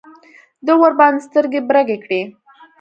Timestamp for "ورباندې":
0.81-1.23